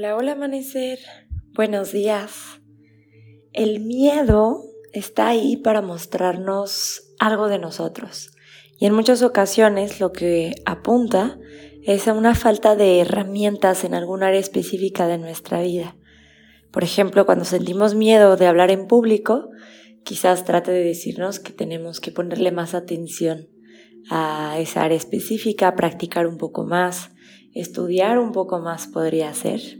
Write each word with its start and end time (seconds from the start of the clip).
Hola, 0.00 0.16
hola 0.16 0.32
amanecer. 0.32 0.98
Buenos 1.52 1.92
días. 1.92 2.62
El 3.52 3.80
miedo 3.80 4.62
está 4.94 5.28
ahí 5.28 5.58
para 5.58 5.82
mostrarnos 5.82 7.12
algo 7.18 7.48
de 7.48 7.58
nosotros. 7.58 8.30
Y 8.78 8.86
en 8.86 8.94
muchas 8.94 9.22
ocasiones 9.22 10.00
lo 10.00 10.10
que 10.12 10.54
apunta 10.64 11.38
es 11.82 12.08
a 12.08 12.14
una 12.14 12.34
falta 12.34 12.76
de 12.76 13.00
herramientas 13.00 13.84
en 13.84 13.92
algún 13.92 14.22
área 14.22 14.40
específica 14.40 15.06
de 15.06 15.18
nuestra 15.18 15.60
vida. 15.60 15.98
Por 16.70 16.82
ejemplo, 16.82 17.26
cuando 17.26 17.44
sentimos 17.44 17.94
miedo 17.94 18.38
de 18.38 18.46
hablar 18.46 18.70
en 18.70 18.86
público, 18.86 19.50
quizás 20.02 20.46
trate 20.46 20.72
de 20.72 20.82
decirnos 20.82 21.40
que 21.40 21.52
tenemos 21.52 22.00
que 22.00 22.10
ponerle 22.10 22.52
más 22.52 22.72
atención 22.72 23.50
a 24.08 24.58
esa 24.60 24.82
área 24.82 24.96
específica, 24.96 25.76
practicar 25.76 26.26
un 26.26 26.38
poco 26.38 26.64
más, 26.64 27.10
estudiar 27.52 28.18
un 28.18 28.32
poco 28.32 28.60
más 28.60 28.86
podría 28.86 29.34
ser. 29.34 29.79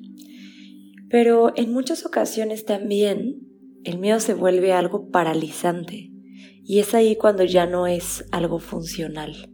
Pero 1.11 1.53
en 1.57 1.73
muchas 1.73 2.07
ocasiones 2.07 2.65
también 2.65 3.41
el 3.85 3.99
miedo 3.99 4.21
se 4.21 4.33
vuelve 4.33 4.73
algo 4.73 5.11
paralizante 5.11 6.11
y 6.65 6.79
es 6.79 6.95
ahí 6.95 7.17
cuando 7.17 7.45
ya 7.45 7.67
no 7.67 7.89
es 7.89 8.25
algo 8.31 8.61
funcional. 8.61 9.53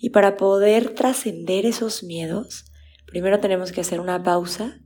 Y 0.00 0.10
para 0.10 0.36
poder 0.36 0.94
trascender 0.94 1.66
esos 1.66 2.02
miedos, 2.02 2.64
primero 3.06 3.38
tenemos 3.38 3.70
que 3.70 3.82
hacer 3.82 4.00
una 4.00 4.22
pausa 4.22 4.80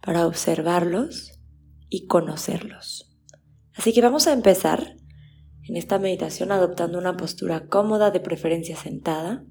para 0.00 0.26
observarlos 0.26 1.40
y 1.88 2.06
conocerlos. 2.06 3.18
Así 3.74 3.92
que 3.92 4.00
vamos 4.00 4.28
a 4.28 4.32
empezar 4.32 4.96
en 5.64 5.76
esta 5.76 5.98
meditación 5.98 6.52
adoptando 6.52 6.98
una 6.98 7.16
postura 7.16 7.66
cómoda, 7.66 8.10
de 8.10 8.20
preferencia 8.20 8.76
sentada 8.76 9.44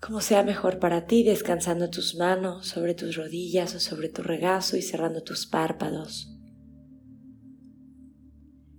como 0.00 0.20
sea 0.20 0.42
mejor 0.42 0.78
para 0.78 1.06
ti, 1.06 1.24
descansando 1.24 1.90
tus 1.90 2.14
manos 2.14 2.68
sobre 2.68 2.94
tus 2.94 3.16
rodillas 3.16 3.74
o 3.74 3.80
sobre 3.80 4.08
tu 4.08 4.22
regazo 4.22 4.76
y 4.76 4.82
cerrando 4.82 5.22
tus 5.22 5.46
párpados. 5.46 6.34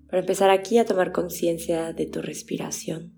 Para 0.07 0.21
empezar 0.21 0.49
aquí 0.49 0.77
a 0.77 0.85
tomar 0.85 1.11
conciencia 1.11 1.93
de 1.93 2.05
tu 2.07 2.21
respiración. 2.21 3.13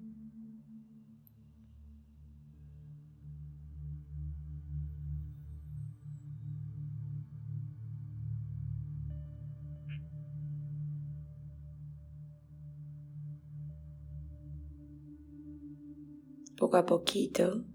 Poco 16.57 16.77
a 16.77 16.85
poquito 16.85 17.65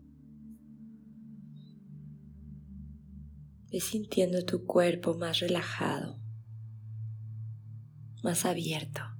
Ve 3.70 3.80
sintiendo 3.80 4.44
tu 4.44 4.64
cuerpo 4.64 5.14
más 5.14 5.40
relajado, 5.40 6.18
más 8.22 8.44
abierto. 8.44 9.15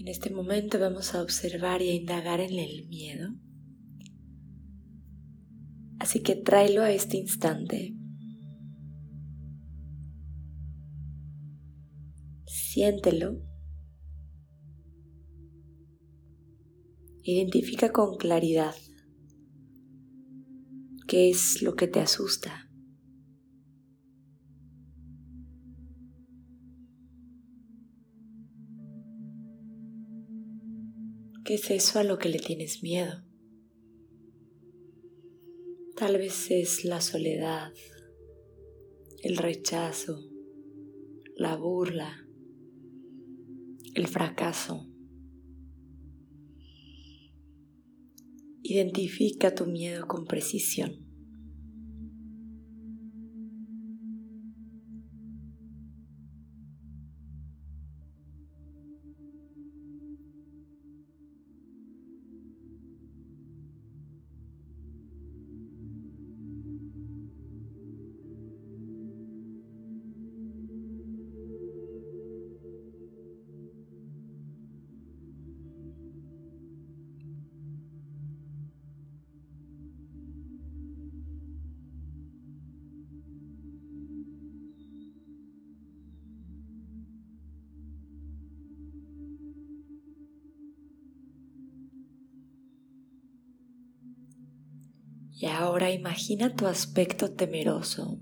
En 0.00 0.08
este 0.08 0.30
momento 0.30 0.80
vamos 0.80 1.14
a 1.14 1.22
observar 1.22 1.82
y 1.82 1.90
a 1.90 1.94
indagar 1.94 2.40
en 2.40 2.58
el 2.58 2.88
miedo. 2.88 3.34
Así 5.98 6.22
que 6.22 6.36
tráelo 6.36 6.80
a 6.82 6.90
este 6.90 7.18
instante. 7.18 7.94
Siéntelo. 12.46 13.42
Identifica 17.22 17.92
con 17.92 18.16
claridad 18.16 18.74
qué 21.06 21.28
es 21.28 21.60
lo 21.60 21.74
que 21.74 21.88
te 21.88 22.00
asusta. 22.00 22.69
¿Qué 31.50 31.56
es 31.56 31.68
eso 31.72 31.98
a 31.98 32.04
lo 32.04 32.16
que 32.16 32.28
le 32.28 32.38
tienes 32.38 32.80
miedo? 32.80 33.24
Tal 35.96 36.16
vez 36.16 36.48
es 36.48 36.84
la 36.84 37.00
soledad, 37.00 37.72
el 39.24 39.36
rechazo, 39.36 40.30
la 41.34 41.56
burla, 41.56 42.24
el 43.96 44.06
fracaso. 44.06 44.86
Identifica 48.62 49.52
tu 49.52 49.66
miedo 49.66 50.06
con 50.06 50.26
precisión. 50.26 51.09
Y 95.40 95.46
ahora 95.46 95.90
imagina 95.90 96.54
tu 96.54 96.66
aspecto 96.66 97.32
temeroso 97.32 98.18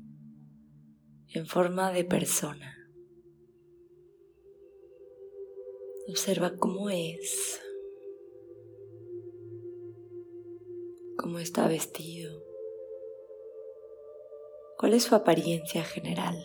en 1.27 1.49
forma 1.49 1.91
de 1.91 2.05
persona. 2.05 2.77
Observa 6.09 6.57
cómo 6.57 6.91
es, 6.91 7.61
cómo 11.17 11.41
está 11.41 11.67
vestido, 11.67 12.41
cuál 14.79 14.95
es 14.95 15.03
su 15.03 15.17
apariencia 15.17 15.83
general. 15.83 16.41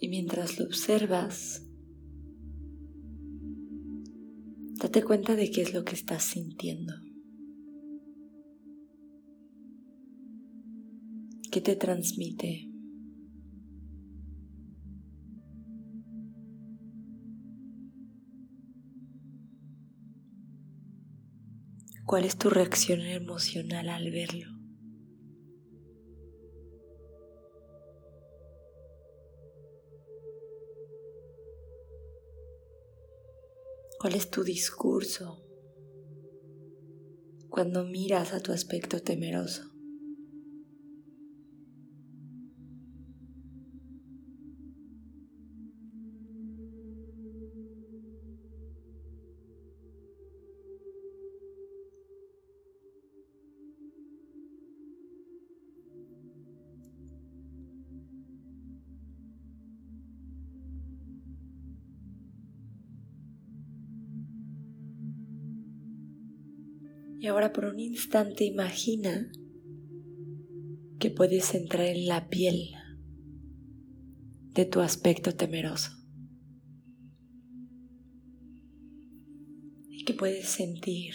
Y 0.00 0.08
mientras 0.08 0.58
lo 0.58 0.66
observas, 0.66 1.66
date 4.74 5.02
cuenta 5.02 5.34
de 5.34 5.50
qué 5.50 5.62
es 5.62 5.72
lo 5.72 5.84
que 5.84 5.94
estás 5.94 6.24
sintiendo. 6.24 6.92
¿Qué 11.50 11.60
te 11.60 11.76
transmite? 11.76 12.70
¿Cuál 22.04 22.24
es 22.24 22.36
tu 22.36 22.50
reacción 22.50 23.00
emocional 23.00 23.88
al 23.88 24.10
verlo? 24.10 24.53
¿Cuál 34.04 34.16
es 34.16 34.28
tu 34.28 34.44
discurso 34.44 35.42
cuando 37.48 37.84
miras 37.84 38.34
a 38.34 38.40
tu 38.40 38.52
aspecto 38.52 39.00
temeroso? 39.00 39.73
Y 67.24 67.26
ahora 67.26 67.54
por 67.54 67.64
un 67.64 67.80
instante 67.80 68.44
imagina 68.44 69.32
que 70.98 71.08
puedes 71.08 71.54
entrar 71.54 71.86
en 71.86 72.06
la 72.06 72.28
piel 72.28 72.74
de 74.52 74.66
tu 74.66 74.80
aspecto 74.80 75.34
temeroso. 75.34 75.92
Y 79.88 80.04
que 80.04 80.12
puedes 80.12 80.50
sentir 80.50 81.14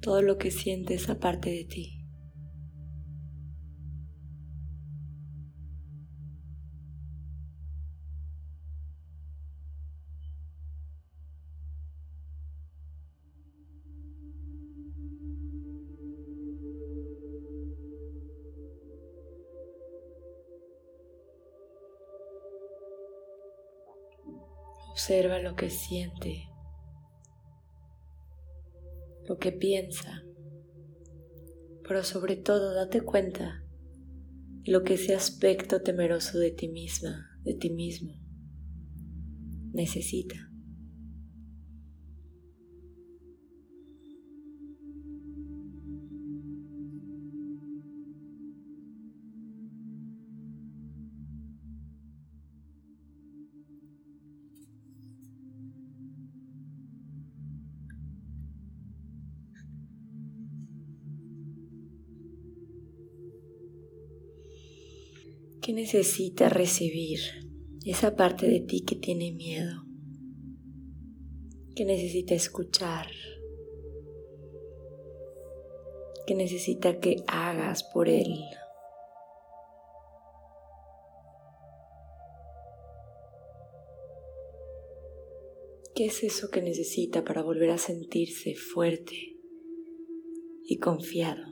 todo 0.00 0.20
lo 0.20 0.36
que 0.36 0.50
sientes 0.50 1.08
aparte 1.08 1.50
de 1.50 1.64
ti. 1.64 1.99
Observa 25.00 25.38
lo 25.38 25.56
que 25.56 25.70
siente, 25.70 26.50
lo 29.26 29.38
que 29.38 29.50
piensa, 29.50 30.26
pero 31.88 32.04
sobre 32.04 32.36
todo 32.36 32.74
date 32.74 33.00
cuenta 33.00 33.64
de 34.62 34.72
lo 34.72 34.82
que 34.82 34.94
ese 34.94 35.14
aspecto 35.14 35.80
temeroso 35.80 36.38
de 36.38 36.50
ti 36.50 36.68
misma, 36.68 37.30
de 37.44 37.54
ti 37.54 37.70
mismo, 37.70 38.12
necesita. 39.72 40.49
¿Qué 65.70 65.74
necesita 65.74 66.48
recibir 66.48 67.20
esa 67.86 68.16
parte 68.16 68.48
de 68.48 68.58
ti 68.58 68.80
que 68.80 68.96
tiene 68.96 69.30
miedo? 69.30 69.84
¿Qué 71.76 71.84
necesita 71.84 72.34
escuchar? 72.34 73.06
¿Qué 76.26 76.34
necesita 76.34 76.98
que 76.98 77.22
hagas 77.28 77.84
por 77.84 78.08
él? 78.08 78.34
¿Qué 85.94 86.06
es 86.06 86.24
eso 86.24 86.50
que 86.50 86.62
necesita 86.62 87.22
para 87.22 87.44
volver 87.44 87.70
a 87.70 87.78
sentirse 87.78 88.56
fuerte 88.56 89.36
y 90.64 90.78
confiado? 90.78 91.49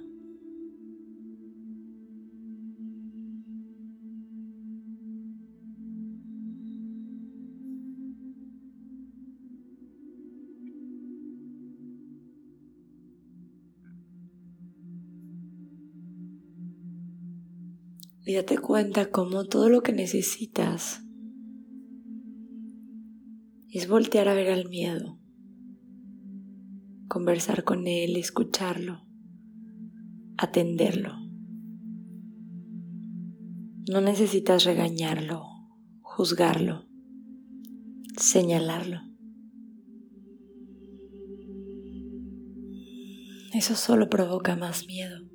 Y 18.29 18.35
date 18.35 18.59
cuenta 18.59 19.11
como 19.11 19.47
todo 19.47 19.71
lo 19.71 19.81
que 19.81 19.95
necesitas 19.95 21.03
es 23.71 23.89
voltear 23.89 24.29
a 24.29 24.35
ver 24.35 24.51
al 24.51 24.69
miedo, 24.69 25.19
conversar 27.09 27.65
con 27.65 27.87
él, 27.87 28.17
escucharlo, 28.17 29.07
atenderlo. 30.37 31.15
No 33.91 34.03
necesitas 34.03 34.65
regañarlo, 34.65 35.45
juzgarlo, 36.03 36.87
señalarlo. 38.19 39.01
Eso 43.55 43.75
solo 43.75 44.11
provoca 44.11 44.55
más 44.55 44.87
miedo. 44.87 45.28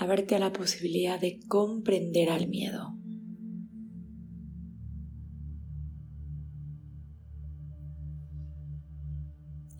Abrirte 0.00 0.36
a 0.36 0.38
la 0.38 0.52
posibilidad 0.52 1.20
de 1.20 1.40
comprender 1.48 2.30
al 2.30 2.46
miedo. 2.48 2.94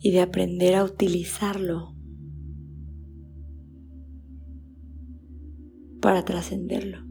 Y 0.01 0.11
de 0.11 0.21
aprender 0.21 0.75
a 0.75 0.83
utilizarlo 0.83 1.95
para 6.01 6.23
trascenderlo. 6.25 7.08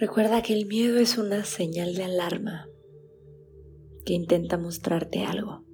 Recuerda 0.00 0.40
que 0.40 0.54
el 0.54 0.64
miedo 0.64 0.98
es 0.98 1.18
una 1.18 1.44
señal 1.44 1.94
de 1.94 2.04
alarma 2.04 2.66
que 4.06 4.14
intenta 4.14 4.56
mostrarte 4.56 5.24
algo. 5.26 5.66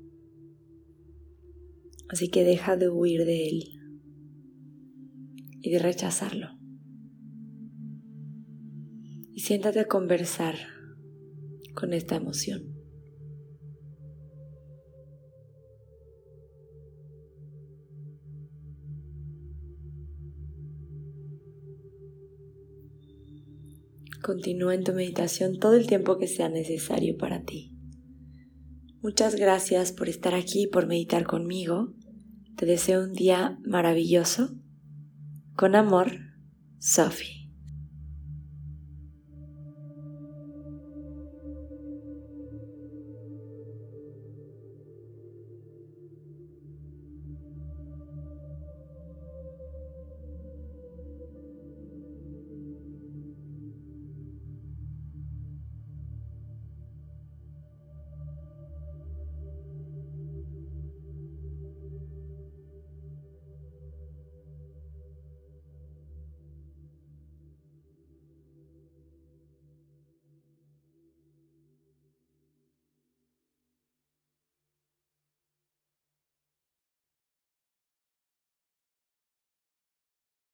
Así 2.09 2.29
que 2.29 2.43
deja 2.43 2.77
de 2.77 2.89
huir 2.89 3.25
de 3.25 3.49
él 3.49 3.65
y 5.63 5.71
de 5.71 5.79
rechazarlo. 5.79 6.49
Y 9.33 9.43
siéntate 9.43 9.79
a 9.79 9.87
conversar 9.87 10.57
con 11.77 11.93
esta 11.93 12.17
emoción. 12.17 12.76
Continúa 24.23 24.75
en 24.75 24.85
tu 24.85 24.93
meditación 24.93 25.59
todo 25.59 25.75
el 25.75 25.87
tiempo 25.87 26.19
que 26.19 26.27
sea 26.27 26.49
necesario 26.49 27.17
para 27.17 27.43
ti. 27.43 27.77
Muchas 29.03 29.37
gracias 29.37 29.93
por 29.93 30.09
estar 30.09 30.35
aquí 30.35 30.65
y 30.65 30.67
por 30.67 30.87
meditar 30.87 31.25
conmigo. 31.25 31.95
Te 32.57 32.67
deseo 32.67 33.05
un 33.05 33.13
día 33.13 33.59
maravilloso. 33.65 34.57
Con 35.55 35.77
amor, 35.77 36.11
Sophie. 36.79 37.46